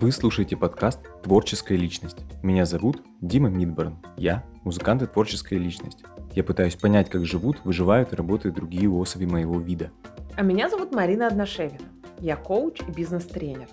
[0.00, 2.18] Вы слушаете подкаст «Творческая личность».
[2.40, 3.96] Меня зовут Дима Мидборн.
[4.16, 6.04] Я– музыкант и творческая личность.
[6.36, 9.90] Я пытаюсь понять, как живут, выживают и работают другие особи моего вида.
[10.36, 11.88] А меня зовут Марина Одношевина.
[12.20, 13.66] Я коуч и бизнес-тренер.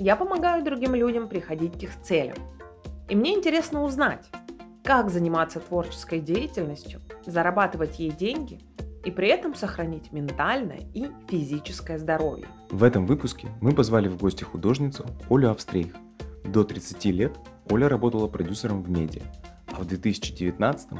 [0.00, 2.36] Я помогаю другим людям приходить к их целям.
[3.08, 4.28] И мне интересно узнать,
[4.82, 8.58] как заниматься творческой деятельностью, зарабатывать ей деньги–
[9.04, 12.46] и при этом сохранить ментальное и физическое здоровье.
[12.70, 15.94] В этом выпуске мы позвали в гости художницу Олю Австрейх.
[16.44, 17.36] До 30 лет
[17.70, 19.22] Оля работала продюсером в медиа,
[19.66, 20.90] а в 2019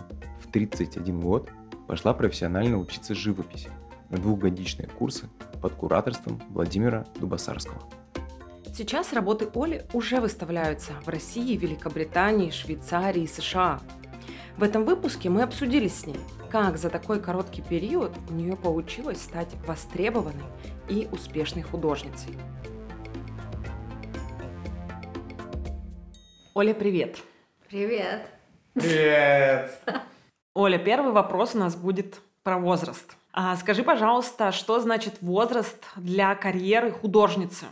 [0.40, 1.50] в 31 год
[1.86, 3.70] пошла профессионально учиться живописи
[4.10, 5.28] на двухгодичные курсы
[5.60, 7.82] под кураторством Владимира Дубасарского.
[8.76, 13.80] Сейчас работы Оли уже выставляются в России, Великобритании, Швейцарии и США.
[14.56, 19.20] В этом выпуске мы обсудили с ней, как за такой короткий период у нее получилось
[19.20, 20.44] стать востребованной
[20.88, 22.38] и успешной художницей.
[26.54, 27.18] Оля, привет!
[27.68, 28.28] Привет!
[28.74, 29.76] Привет!
[30.54, 33.16] Оля, первый вопрос у нас будет про возраст.
[33.32, 37.66] А скажи, пожалуйста, что значит возраст для карьеры художницы?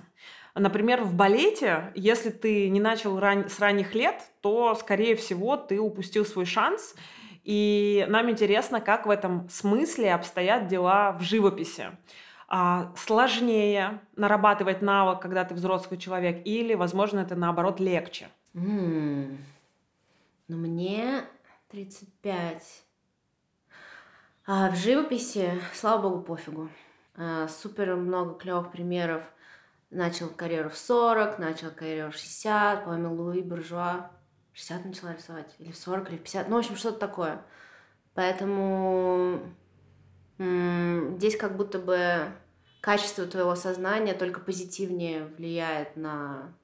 [0.55, 3.48] Например, в балете, если ты не начал ран...
[3.48, 6.95] с ранних лет, то, скорее всего, ты упустил свой шанс,
[7.42, 11.86] и нам интересно, как в этом смысле обстоят дела в живописи.
[12.48, 18.28] А, сложнее нарабатывать навык, когда ты взрослый человек, или, возможно, это наоборот легче?
[18.53, 19.39] Mm.
[20.48, 21.25] Ну, мне
[21.70, 22.83] 35.
[24.45, 26.69] А в живописи, слава богу, пофигу.
[27.17, 29.23] А, супер много клевых примеров.
[29.92, 34.10] Начал карьеру в 40, начал карьеру в 60, по-моему, Луи Буржуа
[34.54, 37.42] 60 начала рисовать, или в 40, или в 50, ну, в общем, что-то такое.
[38.14, 39.40] Поэтому
[40.38, 42.26] м- здесь как будто бы
[42.80, 46.54] качество твоего сознания только позитивнее влияет на,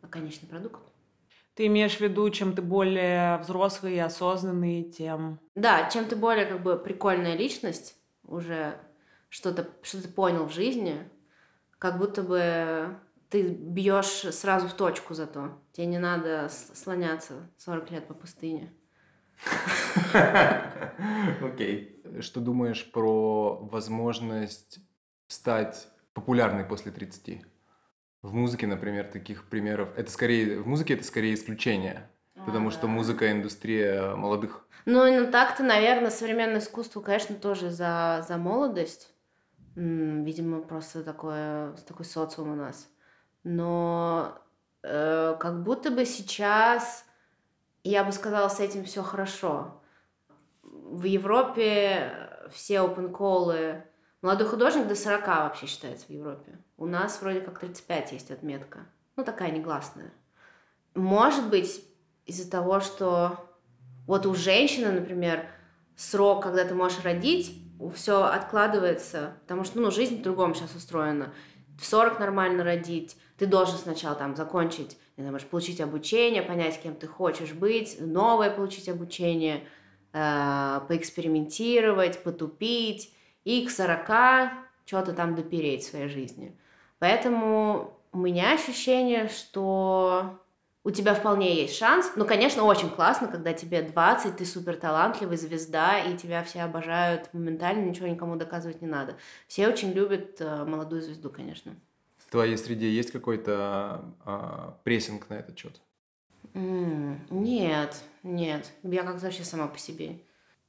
[0.00, 0.80] на конечный продукт.
[1.54, 5.38] Ты имеешь в виду, чем ты более взрослый и осознанный, тем...
[5.54, 8.78] Да, чем ты более как бы прикольная личность, уже
[9.28, 11.08] что-то что то понял в жизни,
[11.84, 12.96] как будто бы
[13.28, 15.50] ты бьешь сразу в точку зато.
[15.72, 18.72] Тебе не надо слоняться 40 лет по пустыне.
[21.42, 22.02] Окей.
[22.20, 24.78] Что думаешь про возможность
[25.26, 27.42] стать популярной после 30?
[28.22, 29.90] В музыке, например, таких примеров.
[29.94, 32.10] Это скорее в музыке это скорее исключение,
[32.46, 34.66] потому что музыка индустрия молодых.
[34.86, 39.13] Ну, ну так-то, наверное, современное искусство, конечно, тоже за за молодость.
[39.76, 42.88] Видимо, просто такое такой социум у нас
[43.44, 44.38] но
[44.82, 47.04] э, как будто бы сейчас,
[47.84, 49.80] я бы сказала, с этим все хорошо.
[50.62, 52.12] В Европе
[52.50, 53.84] все open колы
[54.22, 56.58] молодой художник до 40 вообще считается в Европе.
[56.78, 58.86] У нас вроде как 35 есть отметка.
[59.16, 60.12] Ну, такая негласная.
[60.94, 61.84] Может быть,
[62.24, 63.50] из-за того, что
[64.06, 65.46] вот у женщины, например,
[65.96, 67.62] срок, когда ты можешь родить,
[67.94, 71.32] все откладывается, потому что ну, жизнь по-другому сейчас устроена.
[71.78, 76.80] В 40 нормально родить, ты должен сначала там закончить, не знаю, можешь получить обучение, понять,
[76.80, 79.64] кем ты хочешь быть, новое получить обучение,
[80.12, 83.12] э, поэкспериментировать, потупить,
[83.44, 84.52] и к 40
[84.86, 86.56] что-то там допереть в своей жизни.
[86.98, 90.38] Поэтому у меня ощущение, что
[90.84, 92.12] у тебя вполне есть шанс.
[92.14, 97.32] Ну, конечно, очень классно, когда тебе 20, ты супер талантливый, звезда, и тебя все обожают
[97.32, 99.16] моментально, ничего никому доказывать не надо.
[99.48, 101.74] Все очень любят э, молодую звезду, конечно
[102.34, 105.80] твоей среде есть какой-то а, прессинг на этот счет?
[106.52, 108.72] Mm, нет, нет.
[108.82, 110.18] Я как-то вообще сама по себе.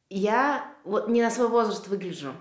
[0.08, 2.34] Я вот не на свой возраст выгляжу.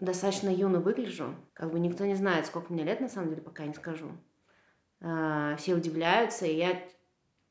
[0.00, 1.36] Достаточно юно выгляжу.
[1.52, 4.10] Как бы никто не знает, сколько мне лет, на самом деле, пока не скажу.
[5.00, 6.82] А, все удивляются, и я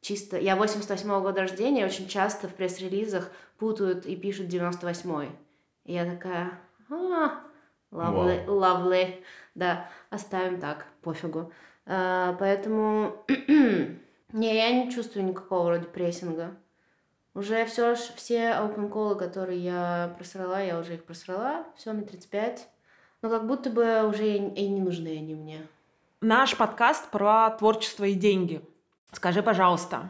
[0.06, 0.38] чисто...
[0.38, 5.32] Я 88-го года рождения, очень часто в пресс-релизах путают и пишут 98-й.
[5.86, 6.60] И я такая...
[6.90, 7.42] А,
[7.92, 8.48] lovely, wow.
[8.48, 9.24] lovely.
[9.56, 11.52] Да, оставим так, пофигу.
[11.88, 13.16] А, поэтому
[14.32, 16.56] не, я не чувствую никакого вроде прессинга.
[17.34, 21.66] Уже все, все open call, которые я просрала, я уже их просрала.
[21.76, 22.68] Все, мне 35.
[23.24, 25.68] Но как будто бы уже и не нужны они мне.
[26.22, 28.62] Наш подкаст про творчество и деньги.
[29.16, 30.09] Скажи, пожалуйста,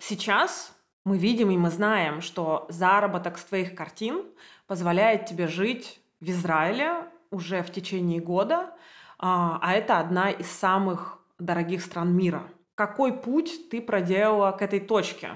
[0.00, 4.24] сейчас мы видим и мы знаем, что заработок с твоих картин
[4.66, 8.74] позволяет тебе жить в Израиле уже в течение года,
[9.20, 12.42] а, а это одна из самых дорогих стран мира.
[12.74, 15.30] Какой путь ты проделала к этой точке?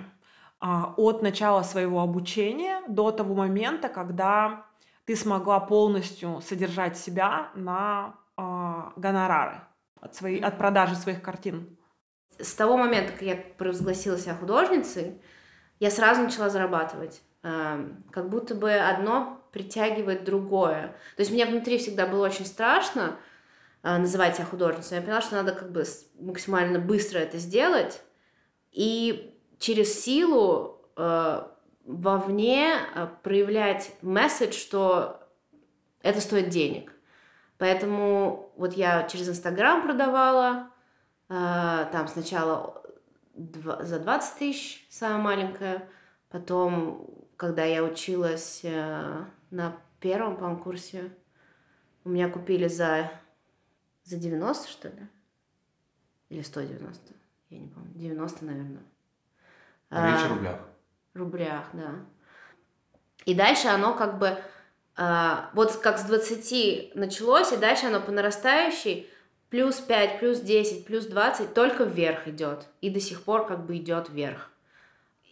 [0.59, 4.67] А, от начала своего обучения до того момента, когда
[5.05, 9.61] ты смогла полностью содержать себя на а, гонорары
[10.01, 11.79] от, своей, от продажи своих картин?
[12.39, 15.21] С того момента, как я провозгласила себя художницей,
[15.81, 17.21] я сразу начала зарабатывать.
[17.43, 20.89] Эм, как будто бы одно притягивает другое.
[21.17, 23.17] То есть мне внутри всегда было очень страшно
[23.83, 24.97] э, называть себя художницей.
[24.97, 25.85] Я поняла, что надо как бы
[26.19, 28.03] максимально быстро это сделать.
[28.73, 31.43] И через силу э,
[31.85, 35.21] вовне э, проявлять месседж, что
[36.03, 36.93] это стоит денег.
[37.57, 40.68] Поэтому вот я через Инстаграм продавала,
[41.29, 42.83] там сначала
[43.35, 45.89] за 20 тысяч, самая маленькая,
[46.31, 51.13] потом, когда я училась э, на первом, по курсе,
[52.05, 53.13] у меня купили за,
[54.05, 55.07] за 90, что ли?
[56.31, 57.15] Или 190?
[57.51, 57.93] Я не помню.
[57.95, 58.83] 90, наверное.
[59.91, 60.61] Речь в рублях.
[61.15, 61.95] Рублях, да.
[63.25, 64.39] И дальше оно как бы
[64.97, 69.09] а, вот как с 20 началось, и дальше оно по нарастающей,
[69.51, 72.67] плюс 5, плюс 10, плюс 20, только вверх идет.
[72.81, 74.51] И до сих пор как бы идет вверх.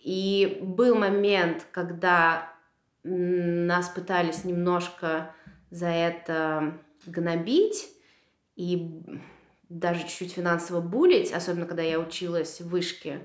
[0.02, 2.52] И был момент, когда
[3.02, 5.34] нас пытались немножко
[5.70, 7.88] за это гнобить
[8.56, 9.02] и
[9.68, 13.20] даже чуть-чуть финансово булить, особенно когда я училась в вышке,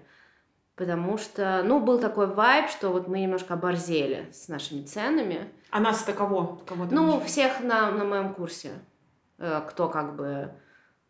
[0.75, 5.49] потому что, ну, был такой вайб, что вот мы немножко оборзели с нашими ценами.
[5.69, 6.61] А нас это кого?
[6.65, 8.71] кого ну, всех на, на моем курсе,
[9.38, 10.51] э, кто как бы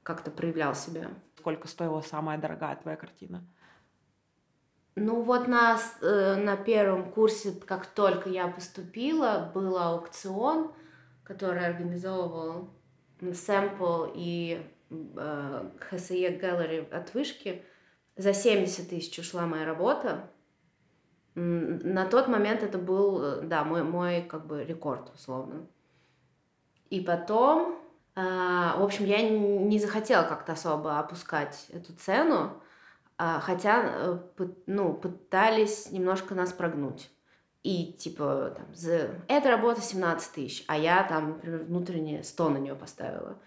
[0.03, 1.09] как-то проявлял себя.
[1.37, 3.43] Сколько стоила самая дорогая твоя картина?
[4.95, 10.71] Ну вот на, э, на первом курсе, как только я поступила, был аукцион,
[11.23, 12.69] который организовывал
[13.21, 17.63] Сэмпл и э, HSE Gallery от вышки.
[18.17, 20.29] За 70 тысяч ушла моя работа.
[21.33, 25.67] На тот момент это был, э, да, мой, мой как бы рекорд, условно.
[26.89, 27.80] И потом,
[28.77, 32.61] в общем, я не захотела как-то особо опускать эту цену,
[33.17, 34.17] а, хотя, э,
[34.65, 37.09] ну, пытались немножко нас прогнуть.
[37.63, 39.11] И, типа, там, за...
[39.27, 43.37] эта работа 17 тысяч, а я, там, например, внутренне 100 на нее поставила.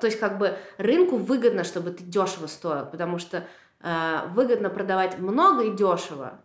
[0.00, 3.46] То есть, как бы, рынку выгодно, чтобы ты дешево стоил, потому что
[3.80, 6.40] э, выгодно продавать много и дешево.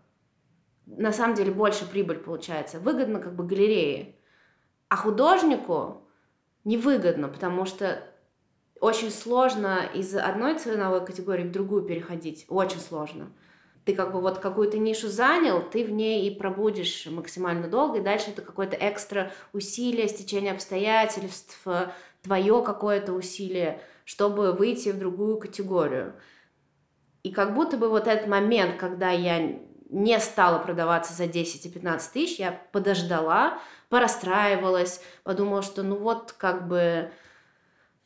[0.86, 2.80] На самом деле, больше прибыль получается.
[2.80, 4.16] Выгодно, как бы, галерее.
[4.90, 6.05] А художнику
[6.66, 8.04] невыгодно, потому что
[8.82, 12.46] очень сложно из одной ценовой категории в другую переходить.
[12.50, 13.32] Очень сложно.
[13.86, 18.04] Ты как бы вот какую-то нишу занял, ты в ней и пробудешь максимально долго, и
[18.04, 21.64] дальше это какое-то экстра усилие, стечение обстоятельств,
[22.24, 26.14] твое какое-то усилие, чтобы выйти в другую категорию.
[27.22, 29.60] И как будто бы вот этот момент, когда я
[29.90, 33.60] не стала продаваться за 10 и 15 тысяч, я подождала,
[33.90, 37.12] порастраивалась, подумала, что ну вот как бы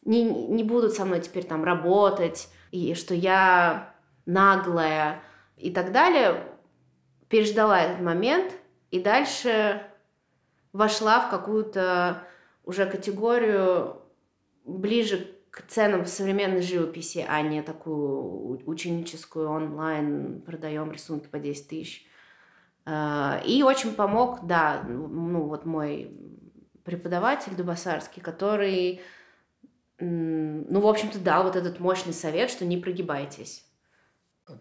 [0.04, 3.96] не, не будут со мной теперь там работать, и что я
[4.26, 5.22] наглая
[5.58, 6.44] и так далее,
[7.28, 8.54] переждала этот момент
[8.92, 9.84] и дальше
[10.74, 12.24] вошла в какую-то
[12.64, 13.98] уже категорию
[14.66, 22.06] ближе к ценам современной живописи, а не такую ученическую онлайн, продаем рисунки по 10 тысяч.
[22.92, 26.12] А, и очень помог, да, ну вот мой
[26.84, 29.02] преподаватель Дубасарский, который
[30.00, 33.66] ну, в общем-то, да, вот этот мощный совет, что не прогибайтесь.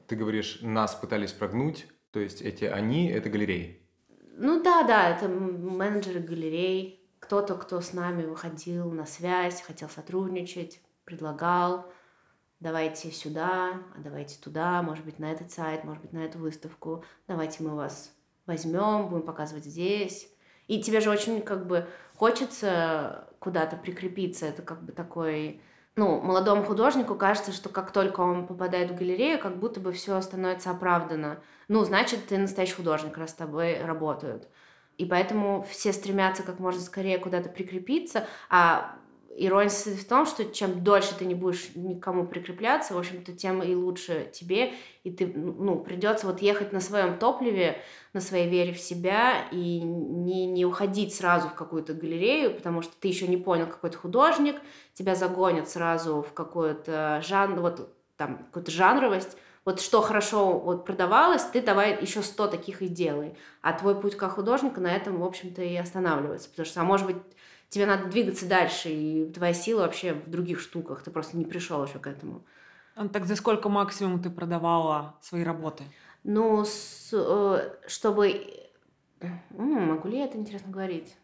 [0.09, 3.89] Ты говоришь, нас пытались прогнуть, то есть эти они, это галереи?
[4.37, 10.81] Ну да, да, это менеджеры галерей, кто-то, кто с нами выходил на связь, хотел сотрудничать,
[11.05, 11.91] предлагал,
[12.61, 17.05] давайте сюда, а давайте туда, может быть, на этот сайт, может быть, на эту выставку,
[17.29, 18.13] давайте мы вас
[18.49, 20.29] возьмем, будем показывать здесь.
[20.67, 21.87] И тебе же очень как бы
[22.17, 24.47] хочется куда-то прикрепиться.
[24.47, 25.61] Это как бы такой...
[25.95, 30.21] Ну, молодому художнику кажется, что как только он попадает в галерею, как будто бы все
[30.21, 31.41] становится оправдано.
[31.67, 34.49] Ну, значит, ты настоящий художник, раз с тобой работают.
[34.97, 38.97] И поэтому все стремятся как можно скорее куда-то прикрепиться, а
[39.37, 43.75] ирония в том, что чем дольше ты не будешь никому прикрепляться, в общем-то, тем и
[43.75, 44.73] лучше тебе,
[45.05, 47.81] и ты, ну, придется вот ехать на своем топливе,
[48.13, 52.93] на своей вере в себя и не, не уходить сразу в какую-то галерею, потому что
[52.99, 54.57] ты еще не понял, какой то художник,
[54.95, 61.43] тебя загонят сразу в какой-то жанр, вот там, какую-то жанровость, вот что хорошо вот продавалось,
[61.43, 63.37] ты давай еще сто таких и делай.
[63.61, 66.49] А твой путь как художника на этом, в общем-то, и останавливается.
[66.49, 67.17] Потому что, а может быть,
[67.69, 71.85] тебе надо двигаться дальше, и твоя сила вообще в других штуках, ты просто не пришел
[71.85, 72.45] еще к этому.
[72.95, 75.85] А так за сколько максимум ты продавала свои работы?
[76.25, 78.45] Ну, с, э, чтобы...
[79.21, 81.15] М-м, могу ли я это интересно говорить?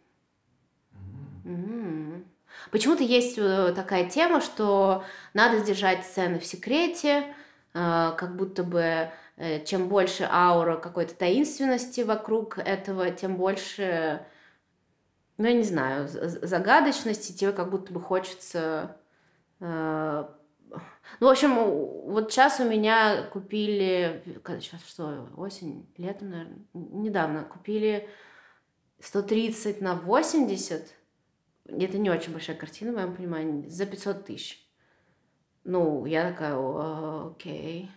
[1.44, 2.24] М-м.
[2.70, 7.34] Почему-то есть э, такая тема, что надо держать цены в секрете,
[7.74, 9.10] э, как будто бы
[9.66, 14.24] чем больше аура какой-то таинственности вокруг этого, тем больше,
[15.36, 18.96] ну, я не знаю, загадочности, тебе как будто бы хочется...
[19.60, 20.26] Э,
[21.20, 24.22] ну, в общем, вот сейчас у меня купили,
[24.60, 28.08] сейчас что, осень, летом, наверное, недавно купили
[29.00, 30.94] 130 на 80,
[31.66, 34.66] это не очень большая картина, в моем понимании, за 500 тысяч.
[35.64, 36.56] Ну, я такая,
[37.28, 37.90] окей,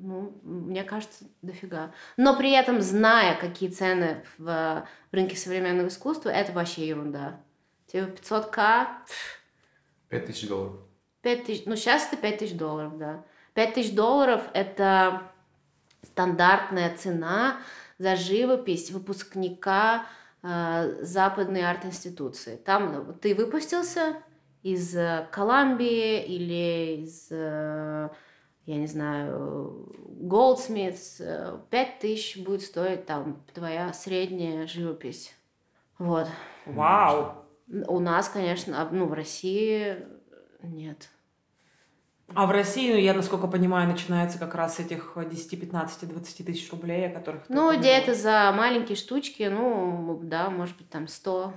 [0.00, 1.92] ну, мне кажется, дофига.
[2.16, 7.40] Но при этом, зная, какие цены в рынке современного искусства, это вообще ерунда.
[7.86, 8.86] Типа 500к...
[10.08, 10.80] 5 тысяч долларов.
[11.22, 13.24] 5 тысяч, ну, сейчас это 5 тысяч долларов, да.
[13.54, 15.22] 5 тысяч долларов– это
[16.02, 17.58] стандартная цена
[17.98, 20.06] за живопись выпускника
[20.42, 22.56] э, западной арт-институции.
[22.56, 24.16] Там ну, ты выпустился,
[24.62, 28.08] из э, Колумбии или из, э,
[28.66, 35.34] я не знаю, Goldsmiths, 5 тысяч будет стоить там твоя средняя живопись.
[35.98, 36.28] Вот.
[36.66, 37.34] Вау!
[37.66, 39.98] У нас, конечно, ну, в России
[40.62, 41.08] нет.
[42.32, 46.46] А в России, ну, я, насколько понимаю, начинается как раз с этих 10, 15, 20
[46.46, 51.52] тысяч рублей, о которых Ну, где-то за маленькие штучки, ну, да, может быть, там 100,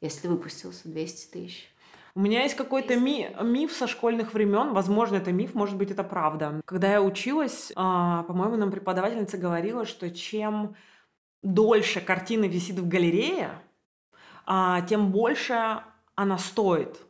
[0.00, 1.72] если выпустился, 200 тысяч.
[2.16, 6.02] У меня есть какой-то ми- миф со школьных времен, возможно, это миф, может быть, это
[6.02, 6.62] правда.
[6.64, 10.76] Когда я училась, а, по-моему, нам преподавательница говорила, что чем
[11.42, 13.50] дольше картина висит в галерее,
[14.46, 15.82] а, тем больше
[16.14, 17.02] она стоит.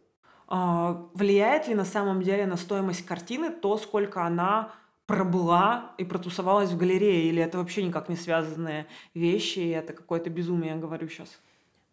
[0.49, 4.73] А, влияет ли на самом деле на стоимость картины то, сколько она
[5.07, 10.31] пробыла и протусовалась в галерее, или это вообще никак не связанные вещи, и это какое-то
[10.31, 11.39] безумие, я говорю сейчас?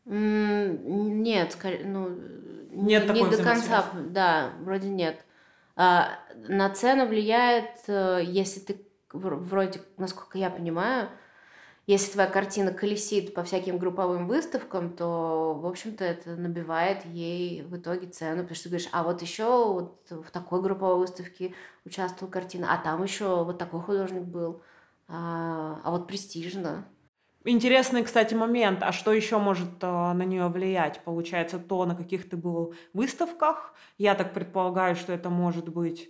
[0.06, 2.10] Нет, ну,
[2.74, 5.24] нет не, до конца, да, вроде нет.
[5.76, 11.10] А, на цену влияет, э, если ты вроде, насколько я понимаю,
[11.86, 17.76] если твоя картина колесит по всяким групповым выставкам, то, в общем-то, это набивает ей в
[17.76, 21.54] итоге цену, потому что ты говоришь, а вот еще вот в такой групповой выставке
[21.84, 24.62] участвовал картина, а там еще вот такой художник был,
[25.10, 26.86] а, а вот престижно.
[27.46, 28.84] Интересный, кстати, момент.
[28.84, 31.02] А что еще может э, на нее влиять?
[31.04, 33.74] Получается, то, на каких ты был выставках.
[33.98, 36.10] Я так предполагаю, что это может быть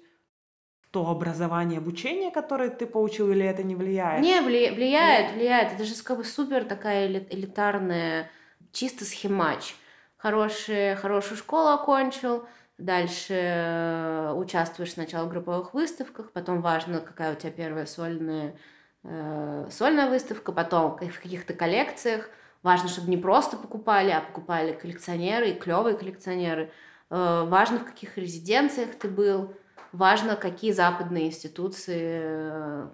[0.92, 4.22] то образование, обучение, которое ты получил, или это не влияет?
[4.22, 5.74] Не, вли- влияет, влияет.
[5.74, 8.30] Это же как бы супер такая элитарная,
[8.72, 9.76] чисто схемач.
[10.18, 12.46] Хорошие, хорошую школу окончил,
[12.78, 18.56] дальше э, участвуешь сначала в групповых выставках, потом важно, какая у тебя первая сольная
[19.04, 22.30] э, сольная выставка, потом в каких-то коллекциях.
[22.62, 26.72] Важно, чтобы не просто покупали, а покупали коллекционеры и клевые коллекционеры.
[27.10, 29.54] Э, важно, в каких резиденциях ты был.
[29.92, 32.88] Важно, какие западные институции э,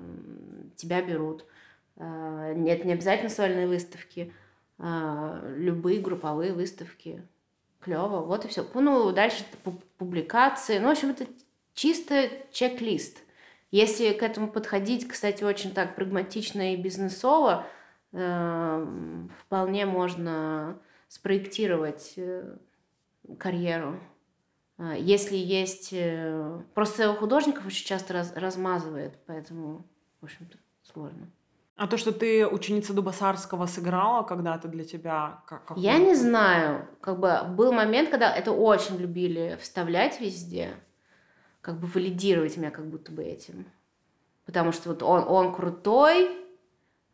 [0.75, 1.45] тебя берут.
[1.97, 4.31] Нет, не обязательно сольные выставки.
[4.77, 7.21] Любые групповые выставки.
[7.81, 8.21] Клево.
[8.21, 8.65] Вот и все.
[8.73, 9.43] Ну, дальше
[9.97, 10.79] публикации.
[10.79, 11.25] Ну, в общем, это
[11.73, 13.17] чисто чек-лист–
[13.71, 17.65] если к этому подходить, кстати, очень так прагматично и бизнесово,
[18.11, 22.57] э, вполне можно спроектировать э,
[23.37, 23.99] карьеру.
[24.79, 25.89] Э, если есть...
[25.91, 29.85] Э, просто художников очень часто раз, размазывает, поэтому,
[30.21, 31.29] в общем-то, сложно.
[31.75, 35.65] А то, что ты ученица Дубасарского сыграла когда-то для тебя, как?
[35.65, 36.87] как Я не знаю.
[36.99, 40.73] Как бы был момент, когда это очень любили вставлять везде
[41.61, 43.65] как бы валидировать меня как будто бы этим.
[44.45, 46.31] Потому что вот он, он крутой,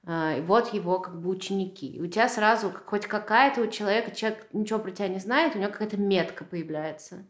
[0.07, 1.87] а, и вот его как бы ученики.
[1.87, 5.59] И у тебя сразу хоть какая-то у человека, человек ничего про тебя не знает, у
[5.59, 7.25] него какая-то метка появляется.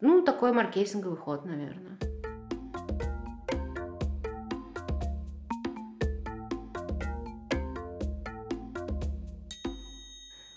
[0.00, 1.98] Ну, такой маркетинговый ход, наверное.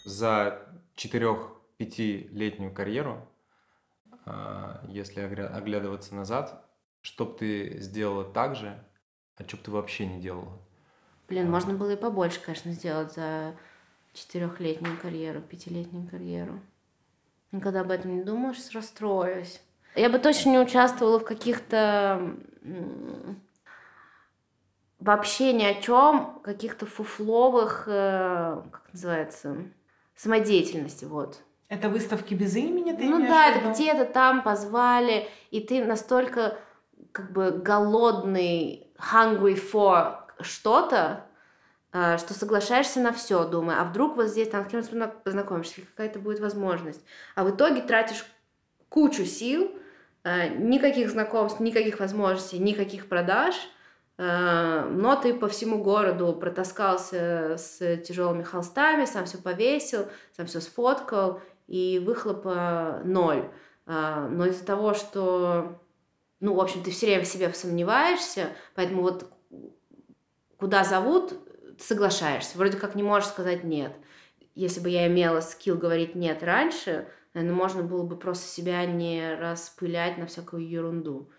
[0.05, 0.59] За
[0.95, 3.27] четырех-пятилетнюю карьеру
[4.87, 6.63] если оглядываться назад,
[7.01, 8.83] что бы ты сделала так же,
[9.37, 10.59] а что бы ты вообще не делала?
[11.27, 11.51] Блин, а.
[11.51, 13.55] можно было и побольше, конечно, сделать за
[14.13, 16.59] четырехлетнюю карьеру, пятилетнюю карьеру.
[17.51, 19.61] Никогда об этом не думаешь, расстроюсь.
[19.95, 22.35] Я бы точно не участвовала в каких-то
[24.99, 29.57] вообще ни о чем, каких-то фуфловых, э, как называется,
[30.15, 31.41] самодеятельности, вот.
[31.69, 36.57] Это выставки без имени ты Ну да, это где-то там позвали, и ты настолько
[37.11, 41.25] как бы голодный, hungry for что-то,
[41.91, 46.19] э, что соглашаешься на все, думая, а вдруг вот здесь там с кем-то познакомишься, какая-то
[46.19, 47.01] будет возможность.
[47.35, 48.25] А в итоге тратишь
[48.87, 49.71] кучу сил,
[50.23, 53.55] э, никаких знакомств, никаких возможностей, никаких продаж,
[54.17, 60.61] э, но ты по всему городу протаскался с тяжелыми холстами, сам все повесил, сам все
[60.61, 63.49] сфоткал, и выхлопа ноль.
[63.85, 65.79] Э, но из-за того, что,
[66.39, 69.31] ну, в общем, ты все время в себе сомневаешься, поэтому вот
[70.57, 71.33] куда зовут,
[71.79, 72.57] соглашаешься.
[72.57, 73.93] Вроде как не можешь сказать нет.
[74.55, 79.35] Если бы я имела скилл говорить нет раньше, наверное, можно было бы просто себя не
[79.35, 81.29] распылять на всякую ерунду.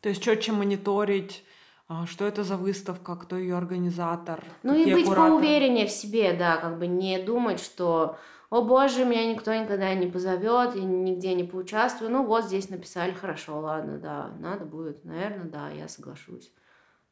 [0.00, 1.42] То есть четче мониторить,
[1.88, 4.44] а, что это за выставка, кто ее организатор.
[4.62, 5.30] Ну и быть кураторы.
[5.30, 8.18] поувереннее в себе, да, как бы не думать, что
[8.54, 12.12] о боже, меня никто никогда не позовет, я нигде не поучаствую.
[12.12, 16.52] Ну вот здесь написали, хорошо, ладно, да, надо будет, наверное, да, я соглашусь.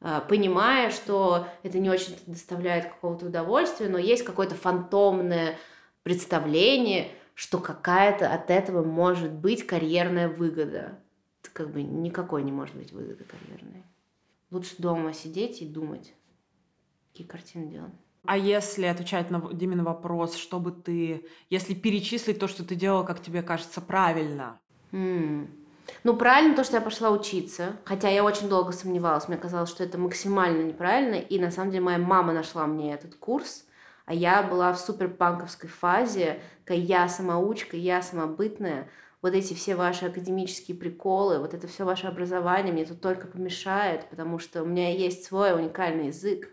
[0.01, 5.59] А, понимая, что это не очень доставляет какого-то удовольствия, но есть какое-то фантомное
[6.05, 11.01] представление, что какая-то от этого может быть карьерная выгода.
[11.43, 13.83] Это как бы никакой не может быть выгоды карьерной.
[14.53, 16.15] Лучше дома сидеть и думать,
[17.11, 18.02] какие картины делать.
[18.25, 23.21] А если отвечать на Димин вопрос, чтобы ты, если перечислить то, что ты делала, как
[23.21, 24.61] тебе кажется, правильно?
[24.93, 25.49] Mm.
[26.05, 29.83] Ну, правильно то, что я пошла учиться, хотя я очень долго сомневалась, мне казалось, что
[29.83, 33.65] это максимально неправильно, и на самом деле моя мама нашла мне этот курс,
[34.07, 38.89] а я была в суперпанковской фазе, когда я самоучка, я самобытная,
[39.23, 44.09] вот эти все ваши академические приколы, вот это все ваше образование мне тут только помешает,
[44.11, 46.49] потому что у меня есть свой уникальный язык.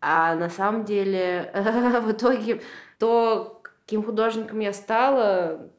[0.00, 1.50] А на самом деле
[2.02, 2.62] в итоге
[2.98, 5.70] то, каким художником я стала,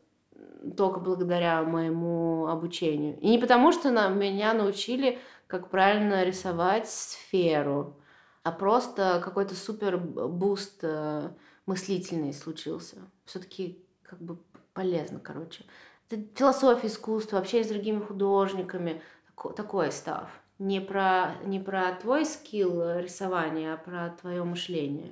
[0.78, 3.20] только благодаря моему обучению.
[3.20, 7.98] И не потому, что на, меня научили, как правильно рисовать сферу,
[8.44, 11.30] а просто какой-то супер boost э,
[11.66, 12.98] мыслительный случился.
[13.26, 14.38] Все-таки как бы
[14.74, 15.66] полезно, короче.
[16.10, 20.30] Это философия искусства, общение с другими художниками, такой, такой став.
[20.62, 25.12] Не про, не про твой скилл рисования, а про твое мышление.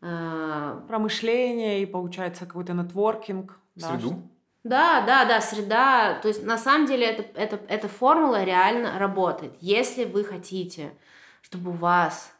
[0.00, 3.56] А, про мышление и, получается, какой-то нетворкинг.
[3.76, 4.20] Среду?
[4.64, 6.18] Да, да, да, да, среда.
[6.20, 9.52] То есть на самом деле это, это, эта формула реально работает.
[9.60, 10.90] Если вы хотите,
[11.40, 12.32] чтобы у вас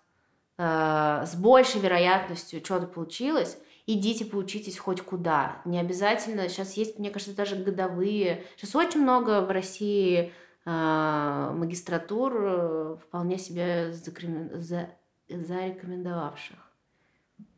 [0.57, 5.63] э, с большей вероятностью что-то получилось, идите поучитесь хоть куда.
[5.65, 6.49] Не обязательно.
[6.49, 8.45] Сейчас есть, мне кажется, даже годовые.
[8.57, 10.33] Сейчас очень много в России
[10.71, 14.91] магистратур э, вполне себе за,
[15.29, 16.59] зарекомендовавших.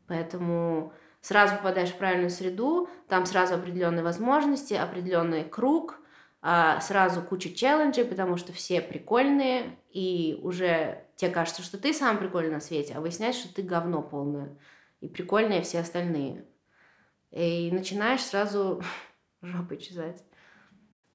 [0.07, 5.99] Поэтому сразу попадаешь в правильную среду, там сразу определенные возможности, определенный круг,
[6.41, 12.19] а, сразу куча челленджей, потому что все прикольные, и уже тебе кажется, что ты самый
[12.19, 14.57] прикольный на свете, а выясняется, что ты говно полное,
[15.01, 16.45] и прикольные все остальные.
[17.31, 18.81] И начинаешь сразу
[19.41, 20.23] жопой чесать.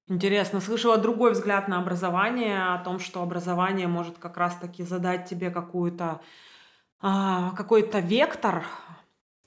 [0.08, 5.50] Интересно, слышала другой взгляд на образование, о том, что образование может как раз-таки задать тебе
[5.50, 6.20] какую-то
[7.00, 8.64] а, какой-то вектор,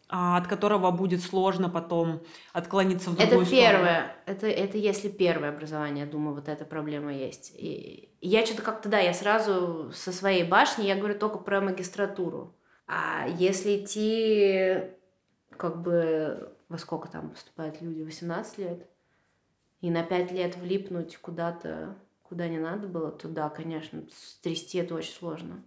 [0.10, 5.50] а, от которого будет сложно потом отклониться в другую это первое, это это если первое
[5.50, 7.54] образование, думаю, вот эта проблема есть.
[7.56, 12.54] И я что-то как-то да, я сразу со своей башни я говорю только про магистратуру.
[12.86, 14.92] А если идти
[15.56, 18.90] как бы во сколько там поступают люди, 18 лет,
[19.82, 24.96] и на 5 лет влипнуть куда-то, куда не надо было, то да, конечно, стрясти это
[24.96, 25.64] очень сложно.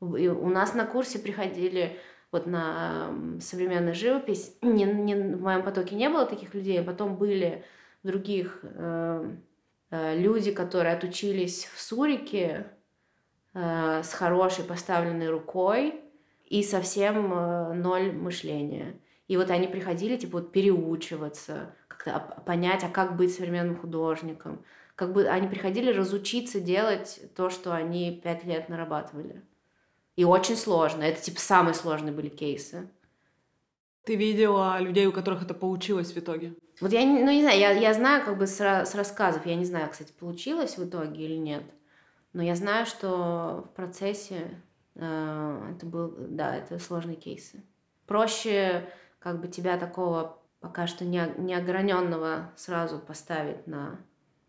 [0.00, 1.98] И у нас на курсе приходили
[2.30, 4.56] вот на современную живопись.
[4.62, 7.64] Не, не, в моем потоке не было таких людей, а потом были
[8.02, 9.36] других э,
[9.90, 12.66] э, люди, которые отучились в Сурике
[13.54, 16.02] э, с хорошей поставленной рукой
[16.46, 19.00] и совсем э, ноль мышления.
[19.26, 24.64] И вот они приходили, типа, вот переучиваться, как-то понять, а как быть современным художником.
[24.94, 29.42] Как бы они приходили разучиться делать то, что они пять лет нарабатывали.
[30.16, 31.02] И очень сложно.
[31.02, 32.88] Это типа самые сложные были кейсы.
[34.04, 36.54] Ты видела людей, у которых это получилось в итоге?
[36.80, 39.64] Вот я, ну не знаю, я, я знаю как бы с, с рассказов, я не
[39.64, 41.64] знаю, кстати, получилось в итоге или нет,
[42.32, 44.62] но я знаю, что в процессе
[44.94, 47.62] э, это был, да, это сложные кейсы.
[48.06, 53.98] Проще как бы тебя такого пока что не, неограненного сразу поставить на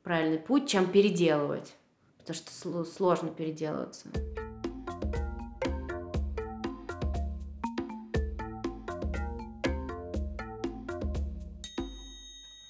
[0.04, 1.76] правильный путь, чем переделывать,
[2.18, 4.10] потому что сложно переделываться.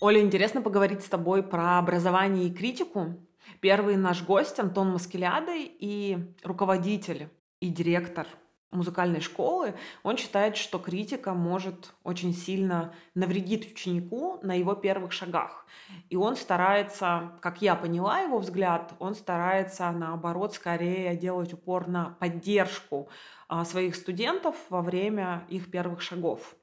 [0.02, 3.16] Оля, интересно поговорить с тобой про образование и критику.
[3.60, 7.28] Первый наш гость Антон Маскеляды и руководитель
[7.60, 8.26] и директор
[8.72, 15.66] музыкальной школы, он считает, что критика может очень сильно навредить ученику на его первых шагах.
[16.10, 22.16] И он старается, как я поняла его взгляд, он старается, наоборот, скорее делать упор на
[22.20, 23.10] поддержку
[23.48, 26.56] а, своих студентов во время их первых шагов.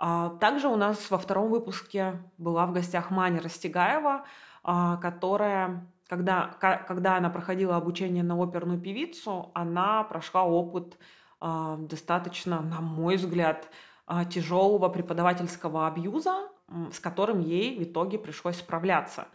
[0.00, 4.24] А, также у нас во втором выпуске была в гостях Маня Растегаева,
[4.64, 10.96] а, которая когда, когда она проходила обучение на оперную певицу, она прошла опыт
[11.40, 13.68] достаточно, на мой взгляд,
[14.06, 16.48] а, тяжелого преподавательского абьюза,
[16.92, 19.28] с которым ей в итоге пришлось справляться.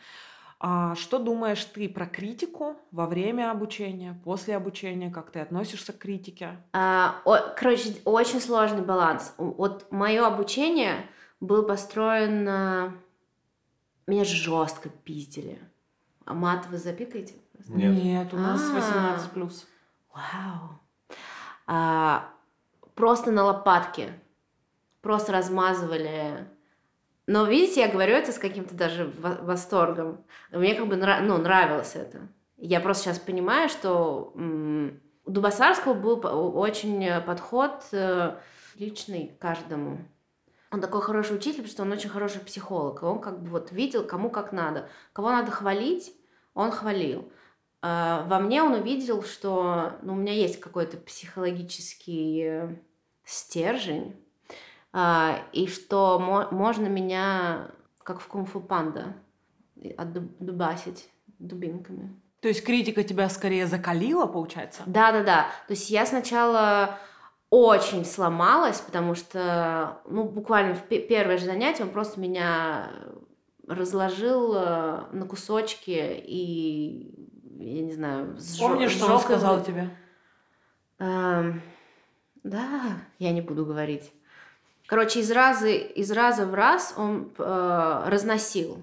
[0.59, 5.11] А что думаешь ты про критику во время обучения, после обучения?
[5.11, 6.57] Как ты относишься к критике?
[6.71, 9.35] А, о, короче, очень сложный баланс.
[9.37, 11.07] Вот мое обучение
[11.39, 12.95] было построено...
[14.07, 15.59] Меня жестко пиздили.
[16.25, 17.35] А мат вы запикаете?
[17.67, 18.03] Нет.
[18.03, 19.17] Нет, у нас А-а-а.
[19.17, 19.65] 18+.
[20.13, 20.79] Вау
[21.65, 22.29] а,
[22.95, 24.13] просто на лопатке,
[25.01, 26.47] просто размазывали.
[27.25, 30.23] Но видите, я говорю это с каким-то даже восторгом.
[30.51, 31.21] Мне как бы нрав...
[31.21, 32.27] ну, нравилось это.
[32.57, 34.33] Я просто сейчас понимаю, что
[35.25, 36.21] у Дубасарского был
[36.57, 38.35] очень подход э,
[38.75, 39.99] личный каждому.
[40.71, 43.03] Он такой хороший учитель, потому что он очень хороший психолог.
[43.03, 44.89] Он как бы вот видел, кому как надо.
[45.13, 46.13] Кого надо хвалить,
[46.53, 47.31] он хвалил.
[47.85, 52.79] А, во мне он увидел, что ну, у меня есть какой-то психологический
[53.25, 54.15] стержень,
[54.93, 57.71] а, и что можно меня,
[58.03, 59.15] как в кунг-фу панда,
[59.97, 62.17] отдубасить дубинками.
[62.39, 64.83] То есть критика тебя скорее закалила, получается?
[64.85, 65.41] Да, да, да.
[65.67, 66.97] То есть я сначала
[67.49, 72.89] очень сломалась, потому что, ну, буквально в первое же занятие он просто меня
[73.67, 77.32] разложил э, на кусочки и
[77.63, 79.89] я не знаю, с Помнишь, что он сказал тебе?
[80.99, 81.61] Эм,
[82.43, 84.11] да, я не буду говорить.
[84.85, 88.81] Короче, из раза, из раза в раз он э, разносил.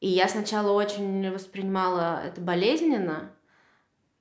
[0.00, 3.32] И я сначала очень воспринимала это болезненно,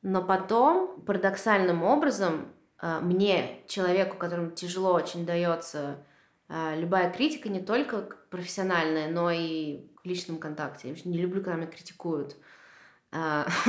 [0.02, 2.48] но потом парадоксальным образом
[2.82, 5.98] э, мне, человеку, которому тяжело очень дается
[6.50, 10.90] э, любая критика, не только профессиональная, но и в личном контакте.
[10.90, 12.36] Я не люблю, когда меня критикуют.
[13.12, 13.48] А,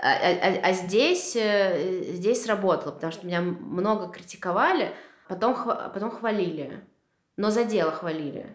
[0.00, 4.92] а, а, а здесь, э, здесь сработало, потому что меня много критиковали,
[5.28, 6.84] потом, потом хвалили,
[7.36, 8.46] но за дело хвалили.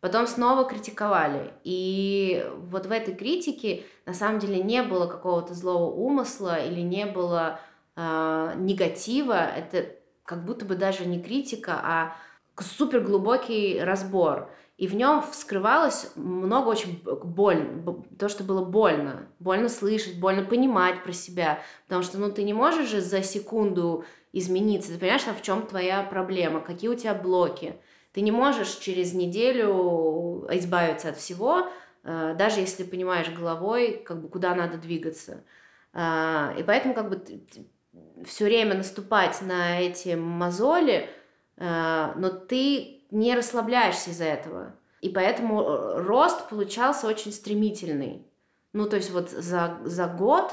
[0.00, 1.52] Потом снова критиковали.
[1.62, 7.04] И вот в этой критике на самом деле не было какого-то злого умысла или не
[7.04, 7.60] было
[7.96, 9.46] э, негатива.
[9.46, 12.16] Это как будто бы даже не критика, а
[12.58, 14.50] супер глубокий разбор.
[14.76, 19.28] И в нем вскрывалось много очень больно, то, что было больно.
[19.38, 21.60] Больно слышать, больно понимать про себя.
[21.86, 24.92] Потому что, ну, ты не можешь же за секунду измениться.
[24.92, 27.74] Ты понимаешь, в чем твоя проблема, какие у тебя блоки.
[28.12, 31.68] Ты не можешь через неделю избавиться от всего,
[32.02, 35.44] э, даже если понимаешь головой, как бы, куда надо двигаться.
[35.92, 37.22] А, и поэтому как бы
[38.24, 41.19] все время наступать на эти мозоли, э,
[41.64, 44.74] но ты не расслабляешься из-за этого.
[45.00, 48.26] И поэтому э, рост получался очень стремительный.
[48.72, 50.52] Ну, то есть вот за, за год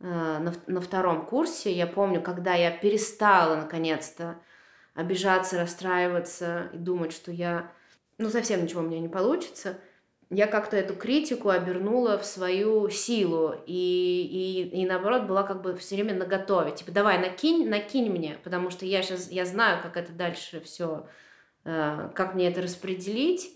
[0.00, 4.36] э, на, на втором курсе, я помню, когда я перестала наконец-то
[4.94, 7.70] обижаться, расстраиваться и думать, что я,
[8.18, 9.78] ну, совсем ничего у меня не получится,
[10.32, 15.76] я как-то эту критику обернула в свою силу и, и, и наоборот была как бы
[15.76, 16.72] все время наготове.
[16.72, 21.06] Типа, давай, накинь, накинь мне, потому что я сейчас, я знаю, как это дальше все
[21.64, 23.50] Э, как мне это распределить.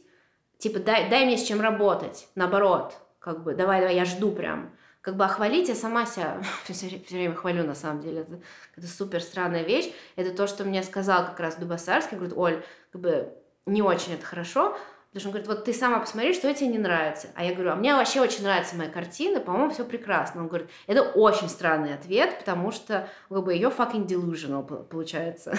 [0.58, 4.74] Типа, дай, дай мне с чем работать, наоборот, как бы, давай, давай, я жду прям.
[5.02, 8.22] Как бы охвалить, я сама себя все, время хвалю, на самом деле.
[8.22, 8.40] Это,
[8.76, 9.92] это супер странная вещь.
[10.16, 12.16] Это то, что мне сказал как раз Дубасарский.
[12.16, 13.32] Говорит, Оль, как бы
[13.66, 14.76] не очень это хорошо,
[15.16, 17.28] Потому что он говорит, вот ты сама посмотри, что тебе не нравится.
[17.34, 20.42] А я говорю, а мне вообще очень нравится моя картина, по-моему, все прекрасно.
[20.42, 25.56] Он говорит, это очень странный ответ, потому что как бы ее fucking delusional получается.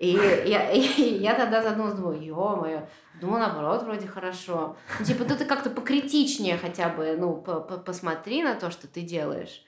[0.00, 0.08] И
[0.46, 2.88] я, и я тогда задумалась, думаю, ё-моё,
[3.20, 4.76] думаю, наоборот, вроде хорошо.
[4.98, 7.36] Ну, типа, ты как-то покритичнее хотя бы, ну,
[7.84, 9.62] посмотри на то, что ты делаешь.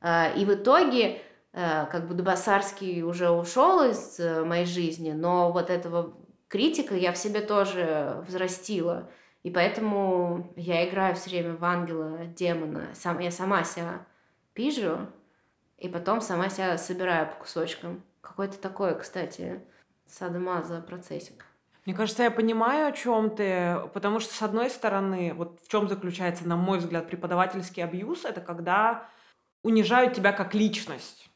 [0.00, 1.20] А, и в итоге,
[1.52, 6.14] э, как бы Дубасарский уже ушел из э, моей жизни, но вот этого
[6.52, 9.10] критика я в себе тоже взрастила.
[9.42, 12.88] И поэтому я играю все время в ангела, демона.
[12.94, 14.04] Сам, я сама себя
[14.52, 14.98] пижу,
[15.78, 18.02] и потом сама себя собираю по кусочкам.
[18.20, 19.62] Какой-то такой, кстати,
[20.06, 21.46] садомаза процессик.
[21.86, 25.88] Мне кажется, я понимаю, о чем ты, потому что, с одной стороны, вот в чем
[25.88, 29.08] заключается, на мой взгляд, преподавательский абьюз, это когда
[29.62, 31.31] унижают тебя как личность.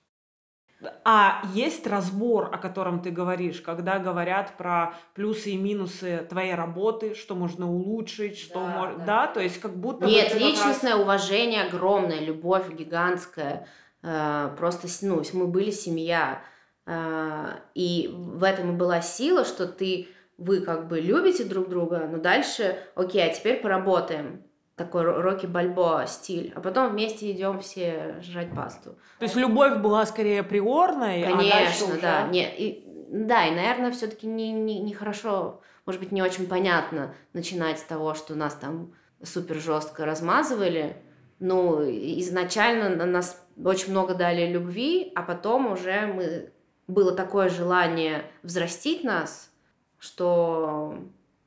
[1.05, 7.15] А есть разбор, о котором ты говоришь, когда говорят про плюсы и минусы твоей работы,
[7.15, 8.99] что можно улучшить, что Да, можно...
[8.99, 9.05] да.
[9.07, 10.05] Да, то есть как будто...
[10.07, 13.67] Нет, как раз- личностное уважение огромное, любовь гигантская.
[14.03, 16.43] Э, Просто, ну, мы были семья.
[16.87, 22.07] Э, И в этом и была сила, что ты, вы как бы любите друг друга,
[22.11, 24.43] но дальше, окей, а теперь поработаем.
[24.77, 26.53] Такой ро- Рокки Бальбоа стиль.
[26.55, 28.99] А потом вместе идем все жрать пасту.
[29.19, 32.29] То есть любовь была скорее приорной, а Конечно, уже- да.
[32.29, 37.79] Не, и, да, и, наверное, все-таки не, не, нехорошо, может быть, не очень понятно начинать
[37.79, 40.97] с того, что нас там супер жестко размазывали.
[41.39, 46.53] Ну, изначально на нас очень много дали любви, а потом уже мы
[46.87, 49.51] было такое желание взрастить нас,
[49.99, 50.99] что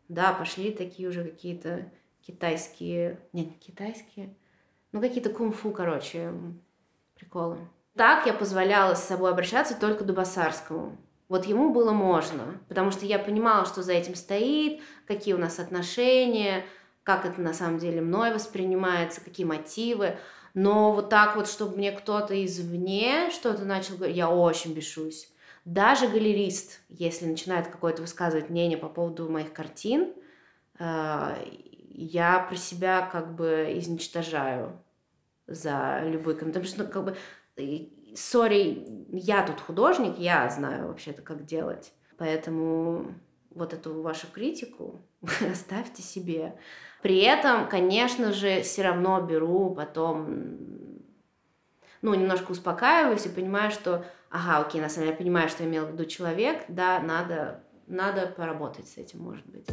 [0.08, 1.92] да, пошли такие уже какие-то
[2.32, 4.36] китайские, не, не китайские,
[4.92, 6.32] ну какие-то кунг-фу, короче,
[7.16, 7.58] приколы.
[7.96, 10.98] Так я позволяла с собой обращаться только Дубасарскому.
[11.28, 15.60] Вот ему было можно, потому что я понимала, что за этим стоит, какие у нас
[15.60, 16.66] отношения,
[17.04, 20.18] как это на самом деле мной воспринимается, какие мотивы.
[20.54, 25.32] Но вот так вот, чтобы мне кто-то извне что-то начал говорить, я очень бешусь.
[25.66, 30.14] Даже галерист, если начинает какое-то высказывать мнение по поводу моих картин,
[30.80, 31.36] э,
[32.00, 34.82] я про себя как бы изничтожаю
[35.48, 36.66] за любой комментарий.
[36.66, 41.92] Потому что, ну, как бы, сори, я тут художник, я знаю вообще-то, как делать.
[42.18, 43.14] Поэтому
[43.52, 45.02] вот эту вашу критику
[45.52, 46.58] оставьте себе.
[47.02, 50.58] При этом, конечно же, все равно беру потом,
[52.02, 55.86] ну, немножко успокаиваюсь и понимаю, что, ага, окей, на самом деле я понимаю, что имел
[55.86, 59.68] в виду человек, да, надо, надо поработать с этим, может быть.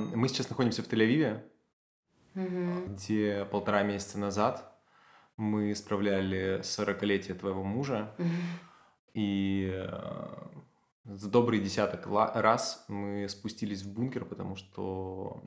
[0.00, 1.42] Мы сейчас находимся в Тель-Авиве,
[2.34, 2.94] Мгм.
[2.94, 4.72] где полтора месяца назад
[5.36, 8.30] мы справляли 40-летие твоего мужа, Мгм.
[9.14, 10.46] и э,
[11.04, 15.42] за добрый десяток раз мы спустились в бункер, потому что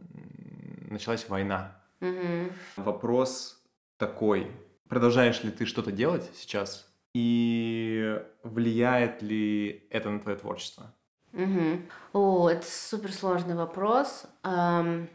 [0.90, 1.80] началась война.
[2.02, 2.52] Мгм.
[2.76, 3.64] Вопрос
[3.98, 4.52] такой.
[4.90, 6.90] Продолжаешь ли ты что-то делать сейчас?
[7.14, 10.94] И влияет ли это на твое творчество?
[11.34, 11.90] Мгм.
[12.14, 14.26] О, это суперсложный вопрос.
[14.44, 15.10] Ам,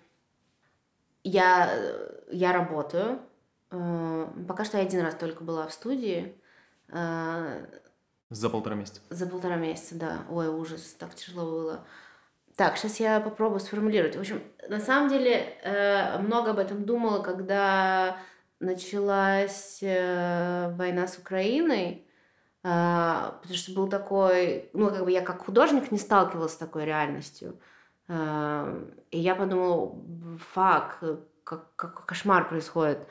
[1.24, 1.72] Я,
[2.30, 3.20] я работаю.
[3.70, 6.34] Э, Пока что я один раз только была в студии.
[6.88, 7.66] Э,
[8.30, 9.00] За полтора месяца.
[9.10, 10.18] За полтора месяца, да.
[10.30, 11.86] Ой, ужас, так тяжело было.
[12.56, 14.16] Так, сейчас я попробую сформулировать.
[14.16, 18.16] В общем, на самом деле, э, много об этом думала, когда
[18.58, 22.07] началась э, война с Украиной,
[23.40, 27.58] потому что был такой, ну, как бы я как художник не сталкивалась с такой реальностью.
[28.08, 28.74] А,
[29.10, 29.94] И я подумала,
[30.52, 31.02] fuck,
[31.44, 33.06] как, как кошмар происходит.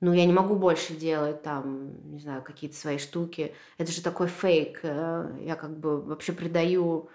[0.00, 3.54] Ну, я не могу больше делать там, не знаю, какие-то свои штуки.
[3.78, 4.80] Это же такой фейк.
[4.82, 7.08] э, Я как бы вообще предаю,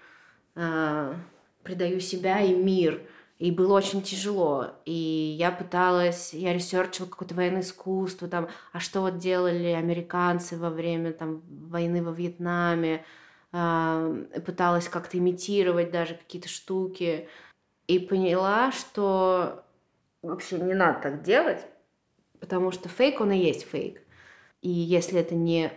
[0.56, 1.14] э,
[1.62, 3.02] предаю себя и мир.
[3.42, 4.70] И было очень тяжело.
[4.84, 4.92] И
[5.36, 11.12] я пыталась, я ресерчила какое-то военное искусство, там, а что вот делали американцы во время
[11.12, 13.04] там, войны во Вьетнаме.
[13.50, 14.14] А,
[14.46, 17.28] Пыталась как-то имитировать даже какие-то штуки.
[17.88, 19.64] И поняла, что
[20.22, 21.66] вообще не надо так делать,
[22.38, 24.02] потому что фейк, он и есть фейк.
[24.60, 25.72] И если это не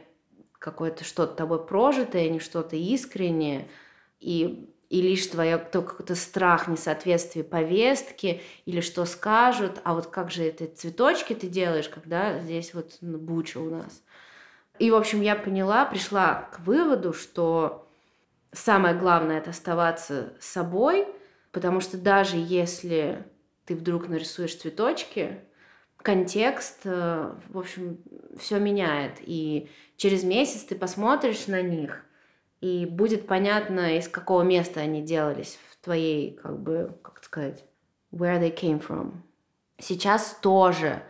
[0.60, 3.68] какое-то что-то тобой прожитое, не что-то искреннее,
[4.20, 10.32] и, и лишь твоя только какой-то страх несоответствия повестки, или что скажут, а вот как
[10.32, 14.02] же это цветочки ты делаешь, когда здесь вот буча у нас.
[14.80, 17.88] И, в общем, я поняла, пришла к выводу, что
[18.52, 21.08] самое главное это оставаться собой,
[21.52, 23.26] потому что даже если
[23.66, 25.40] ты вдруг нарисуешь цветочки,
[25.98, 27.98] контекст, э, в общем,
[28.38, 29.14] все меняет.
[29.22, 32.06] И через месяц ты посмотришь на них,
[32.62, 37.64] и будет понятно, из какого места они делались в твоей, как бы, как сказать,
[38.12, 39.14] where they came from.
[39.78, 41.04] Сейчас тоже.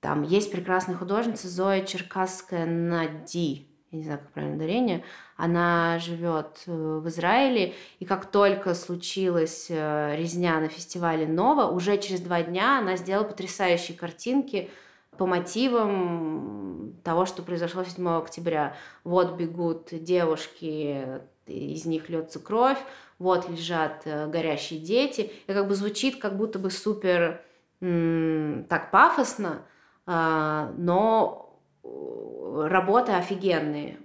[0.00, 5.04] Там есть прекрасная художница Зоя Черкасская Нади, я не знаю, как правильно ударение,
[5.36, 11.98] она живет э, в Израиле, и как только случилась э, резня на фестивале Нова, уже
[11.98, 14.70] через два дня она сделала потрясающие картинки
[15.16, 18.76] по мотивам того, что произошло 7 октября.
[19.04, 22.78] Вот бегут девушки, из них льется кровь,
[23.18, 25.32] вот лежат э, горящие дети.
[25.46, 27.42] И как бы звучит как будто бы супер
[27.80, 29.62] так пафосно,
[30.06, 33.98] а, но э, работы офигенные.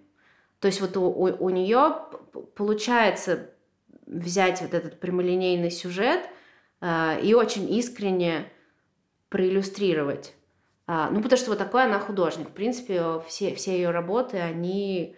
[0.59, 1.95] То есть вот у, у, у нее
[2.55, 3.51] получается
[4.07, 6.21] взять вот этот прямолинейный сюжет,
[6.81, 8.51] э, и очень искренне
[9.29, 10.33] проиллюстрировать.
[10.87, 12.49] А, ну, потому что вот такой она художник.
[12.49, 15.17] В принципе, все, все ее работы, они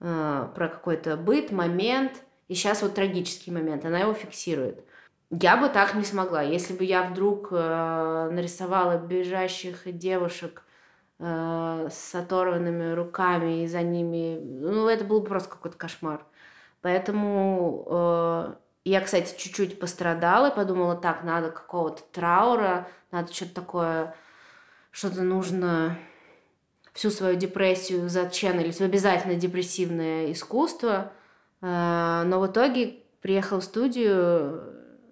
[0.00, 4.84] э, про какой-то быт, момент, и сейчас вот трагический момент, она его фиксирует.
[5.30, 6.42] Я бы так не смогла.
[6.42, 10.62] Если бы я вдруг э, нарисовала бежащих девушек
[11.18, 16.24] э, с оторванными руками и за ними, ну, это был бы просто какой-то кошмар.
[16.80, 18.54] Поэтому э,
[18.84, 24.14] я, кстати, чуть-чуть пострадала и подумала, так, надо какого-то траура, надо что-то такое
[24.90, 25.98] что-то нужно
[26.92, 31.12] всю свою депрессию заченнелить в обязательно депрессивное искусство.
[31.60, 34.62] А, но в итоге приехала в студию,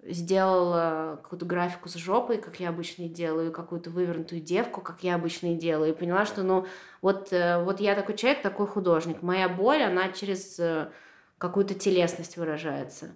[0.03, 5.15] сделала какую-то графику с жопой, как я обычно и делаю, какую-то вывернутую девку, как я
[5.15, 6.65] обычно и делаю, и поняла, что, ну,
[7.01, 9.21] вот, э, вот я такой человек, такой художник.
[9.21, 10.89] Моя боль, она через э,
[11.37, 13.11] какую-то телесность выражается.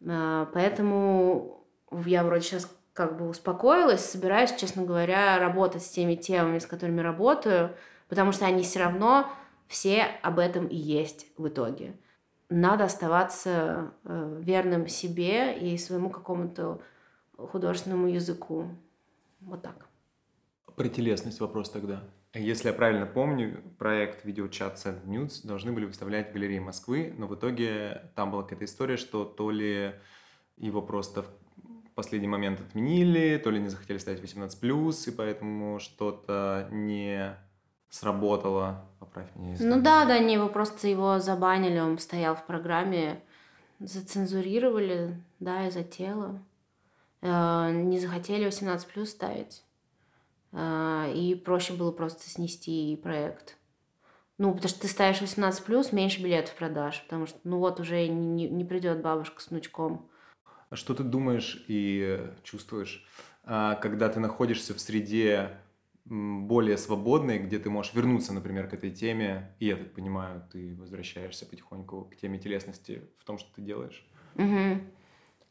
[0.00, 1.66] Поэтому
[2.04, 7.00] я вроде сейчас как бы успокоилась, собираюсь, честно говоря, работать с теми темами, с которыми
[7.00, 7.76] работаю,
[8.08, 9.30] потому что они все равно
[9.66, 11.96] все об этом и есть в итоге.
[12.48, 16.80] Надо оставаться э, верным себе и своему какому-то
[17.36, 18.68] художественному языку.
[19.40, 19.88] Вот так.
[20.76, 22.04] Про телесность вопрос тогда.
[22.32, 27.26] Если я правильно помню, проект видеочат Send Nudes должны были выставлять в галерее Москвы, но
[27.26, 29.94] в итоге там была какая-то история, что то ли
[30.56, 31.24] его просто
[31.94, 37.36] последний момент отменили, то ли не захотели ставить 18+, и поэтому что-то не
[37.88, 38.84] сработало.
[38.98, 39.66] Поправь меня, если...
[39.66, 43.22] Ну да, да, они его просто его забанили, он стоял в программе,
[43.78, 46.42] зацензурировали, да, из-за тела.
[47.22, 49.62] Э, не захотели 18+, ставить.
[50.52, 53.56] Э, и проще было просто снести проект.
[54.38, 58.48] Ну, потому что ты ставишь 18+, меньше билетов продашь, потому что, ну вот, уже не,
[58.48, 60.08] не придет бабушка с внучком.
[60.70, 63.06] А что ты думаешь и чувствуешь,
[63.44, 65.50] а, когда ты находишься в среде
[66.04, 70.74] более свободной, где ты можешь вернуться, например, к этой теме, и я так понимаю, ты
[70.74, 74.06] возвращаешься потихоньку к теме телесности в том, что ты делаешь?
[74.34, 74.80] Угу.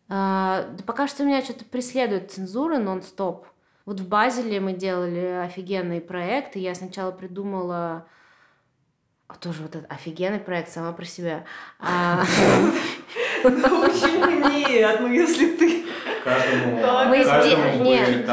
[0.09, 3.47] А, да пока что меня что-то преследует цензура нон-стоп.
[3.85, 8.07] Вот в Базеле мы делали офигенный проект, и я сначала придумала
[9.27, 11.45] а тоже вот этот офигенный проект сама про себя.
[13.43, 14.99] Ну почему нет?
[15.01, 15.85] Ну если ты...
[17.05, 17.17] мы,
[17.79, 18.29] нет,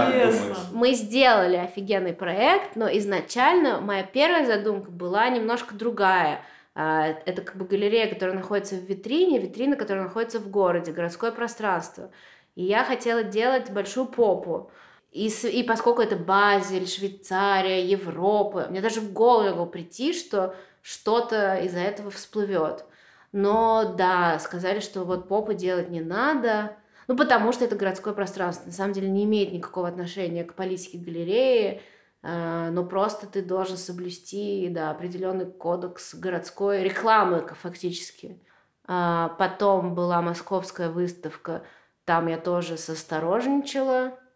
[0.73, 6.43] мы сделали офигенный проект, но изначально моя первая задумка была немножко другая.
[6.75, 11.33] А, это как бы галерея, которая находится в витрине, витрина, которая находится в городе, городское
[11.33, 12.11] пространство.
[12.55, 14.71] И я хотела делать большую попу.
[15.11, 21.57] И, и поскольку это Базель, Швейцария, Европа, мне даже в голову могло прийти, что что-то
[21.57, 22.85] из-за этого всплывет.
[23.33, 28.67] Но да, сказали, что вот попы делать не надо, ну потому что это городское пространство.
[28.67, 31.83] На самом деле не имеет никакого отношения к политике галереи,
[32.23, 38.41] э, но просто ты должен соблюсти да, определенный кодекс городской рекламы фактически.
[38.87, 41.63] А потом была московская выставка,
[42.05, 44.30] там я тоже состорожничала, а,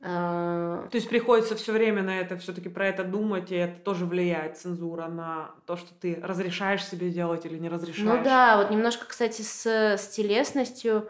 [0.00, 4.56] то есть приходится все время на это все-таки про это думать, и это тоже влияет
[4.56, 8.06] цензура на то, что ты разрешаешь себе делать или не разрешаешь.
[8.06, 11.08] Ну да, вот немножко, кстати, с, с телесностью,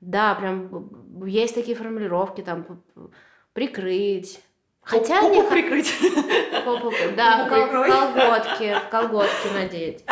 [0.00, 2.80] да, прям есть такие формулировки, там
[3.54, 4.40] прикрыть.
[4.82, 5.92] Хотя Попу не прикрыть.
[6.64, 10.04] Попу, да, кол- колготки, колготки надеть.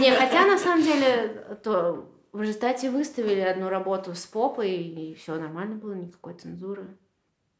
[0.00, 5.36] Не, хотя на самом деле то в результате выставили одну работу с попой, и все
[5.36, 6.98] нормально было, никакой цензуры.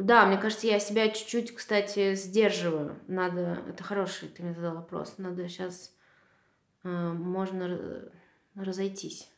[0.01, 2.99] Да, мне кажется, я себя чуть-чуть, кстати, сдерживаю.
[3.07, 5.17] Надо, это хороший, ты мне задал вопрос.
[5.19, 5.95] Надо сейчас,
[6.85, 8.11] э, можно
[8.55, 9.31] разойтись.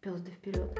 [0.00, 0.78] Пес да вперед.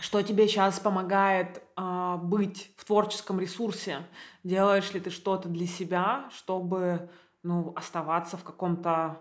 [0.00, 4.06] Что тебе сейчас помогает э, быть в творческом ресурсе?
[4.42, 7.10] Делаешь ли ты что-то для себя, чтобы
[7.42, 9.20] ну, оставаться в каком-то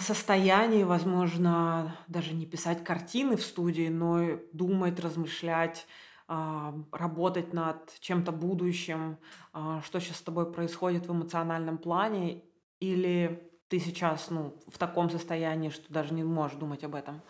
[0.00, 5.86] состоянии, возможно, даже не писать картины в студии, но думать, размышлять,
[6.32, 9.18] а, работать над чем-то будущим,
[9.52, 12.44] а, что сейчас с тобой происходит в эмоциональном плане,
[12.78, 17.20] или ты сейчас ну, в таком состоянии, что даже не можешь думать об этом?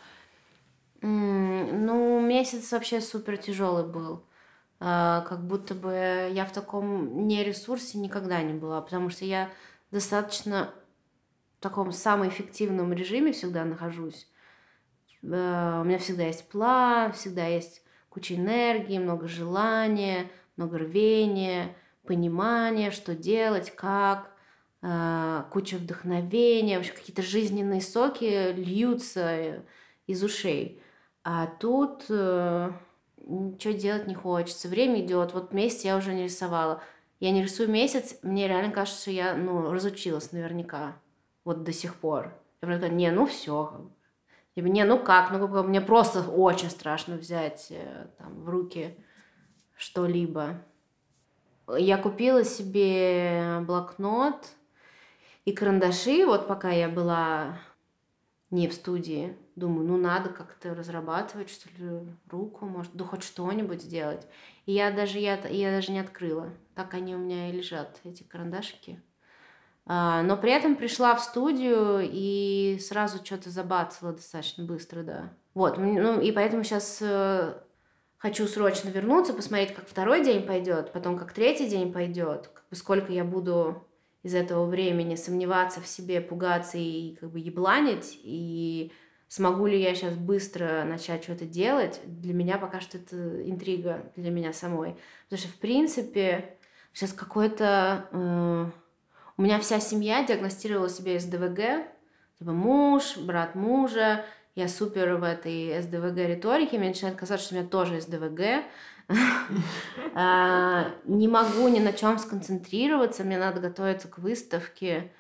[1.03, 4.27] ну, месяц вообще супер тяжелый был.
[4.79, 9.49] как будто бы я в таком не ресурсе никогда не была, потому что я
[9.91, 10.75] достаточно
[11.61, 14.27] таком самом эффективном режиме всегда нахожусь.
[15.23, 22.91] Э, у меня всегда есть план, всегда есть куча энергии, много желания, много рвения, понимания,
[22.91, 24.31] что делать, как.
[24.83, 29.63] э, куча вдохновения, вообще какие-то жизненные соки льются
[30.07, 30.83] из ушей.
[31.23, 32.73] А тут э,
[33.19, 34.69] ничего делать не хочется.
[34.69, 35.35] Время идет.
[35.35, 36.83] Вот месяц я уже не рисовала.
[37.21, 40.97] Я не рисую месяц, мне реально кажется, что я ну, разучилась наверняка.
[41.45, 42.35] Вот до сих пор.
[42.63, 43.91] Я такая, не, ну все.
[44.55, 48.97] Типа, не, ну как, ну как, мне просто очень страшно взять э, там, в руки
[49.77, 50.63] что-либо.
[51.79, 54.49] Я купила себе блокнот
[55.45, 57.59] и карандаши, вот пока я была
[58.51, 59.37] не в студии.
[59.57, 64.27] Думаю, ну надо как-то разрабатывать, что ли, руку, может, да хоть что-нибудь сделать.
[64.67, 66.51] И я даже, я, я даже не открыла.
[66.75, 69.01] Так они у меня и лежат, эти карандашики.
[69.93, 75.33] А, но при этом пришла в студию и сразу что-то забацала достаточно быстро, да.
[75.53, 77.55] Вот, ну и поэтому сейчас э,
[78.17, 82.77] хочу срочно вернуться, посмотреть, как второй день пойдет, потом как третий день пойдет, как бы
[82.77, 83.85] сколько я буду
[84.23, 88.93] из этого времени сомневаться в себе, пугаться и как бы ебланить, и
[89.27, 94.31] смогу ли я сейчас быстро начать что-то делать, для меня пока что это интрига для
[94.31, 94.95] меня самой.
[95.25, 96.59] Потому что, в принципе,
[96.93, 98.09] сейчас какой-то...
[98.13, 98.71] Э,
[99.41, 101.89] у меня вся семья диагностировала себе СДВГ,
[102.39, 104.23] типа муж, брат мужа,
[104.55, 108.65] я супер в этой СДВГ риторике, мне начинает казаться, что у меня тоже СДВГ,
[110.15, 115.11] а, не могу ни на чем сконцентрироваться, мне надо готовиться к выставке,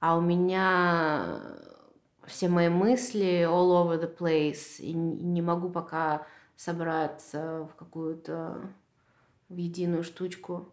[0.00, 1.40] а у меня
[2.26, 8.60] все мои мысли all over the place, и не могу пока собраться в какую-то
[9.48, 10.68] в единую штучку.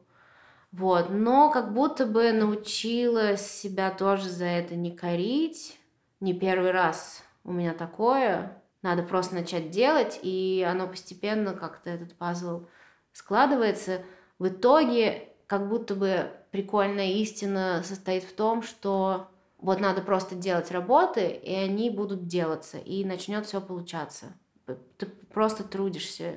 [0.71, 5.79] Вот, но как будто бы научилась себя тоже за это не корить.
[6.19, 8.61] Не первый раз у меня такое.
[8.81, 12.65] Надо просто начать делать, и оно постепенно как-то этот пазл
[13.13, 14.03] складывается.
[14.37, 20.71] В итоге как будто бы прикольная истина состоит в том, что вот надо просто делать
[20.71, 24.27] работы, и они будут делаться, и начнет все получаться.
[24.65, 26.35] Ты просто трудишься,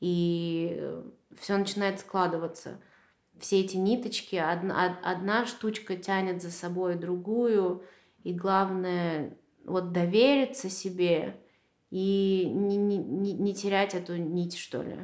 [0.00, 1.02] и
[1.38, 2.78] все начинает складываться.
[3.38, 7.82] Все эти ниточки, одна, одна штучка тянет за собой другую,
[8.22, 11.36] и главное вот довериться себе
[11.90, 14.96] и не, не, не терять эту нить, что ли.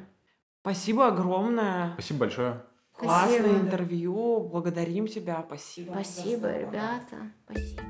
[0.63, 1.93] Спасибо огромное.
[1.95, 2.63] Спасибо большое.
[2.93, 3.61] Классное Спасибо.
[3.61, 4.41] интервью.
[4.49, 5.43] Благодарим тебя.
[5.47, 5.93] Спасибо.
[5.93, 7.33] Спасибо, ребята.
[7.45, 7.83] Спасибо.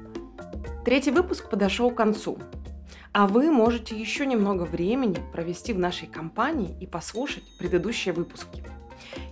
[0.85, 2.39] Третий выпуск подошел к концу.
[3.13, 8.63] А вы можете еще немного времени провести в нашей компании и послушать предыдущие выпуски.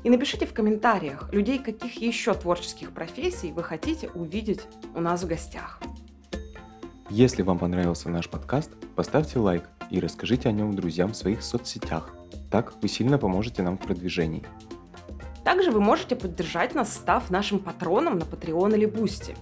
[0.03, 4.63] И напишите в комментариях, людей каких еще творческих профессий вы хотите увидеть
[4.95, 5.81] у нас в гостях.
[7.11, 12.15] Если вам понравился наш подкаст, поставьте лайк и расскажите о нем друзьям в своих соцсетях.
[12.51, 14.45] Так вы сильно поможете нам в продвижении.
[15.45, 19.35] Также вы можете поддержать нас, став нашим патроном на Patreon или Бусти.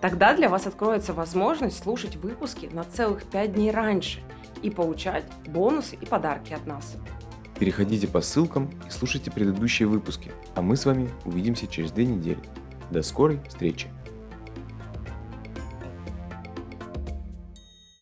[0.00, 4.20] Тогда для вас откроется возможность слушать выпуски на целых 5 дней раньше
[4.62, 6.96] и получать бонусы и подарки от нас.
[7.58, 12.38] Переходите по ссылкам и слушайте предыдущие выпуски, а мы с вами увидимся через две недели.
[12.90, 13.88] До скорой встречи!